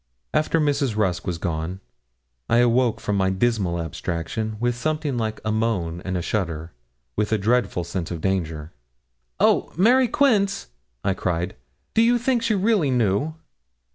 After 0.33 0.59
Mrs. 0.59 0.95
Rusk 0.97 1.27
was 1.27 1.37
gone 1.37 1.79
I 2.49 2.57
awoke 2.57 2.99
from 2.99 3.17
my 3.17 3.29
dismal 3.29 3.79
abstraction 3.79 4.57
with 4.59 4.73
something 4.75 5.15
like 5.15 5.39
a 5.45 5.51
moan 5.51 6.01
and 6.03 6.17
a 6.17 6.23
shudder, 6.23 6.71
with 7.15 7.31
a 7.31 7.37
dreadful 7.37 7.83
sense 7.83 8.09
of 8.09 8.19
danger. 8.19 8.71
'Oh! 9.39 9.71
Mary 9.77 10.07
Quince,' 10.07 10.69
I 11.03 11.13
cried, 11.13 11.55
'do 11.93 12.01
you 12.01 12.17
think 12.17 12.41
she 12.41 12.55
really 12.55 12.89
knew?' 12.89 13.35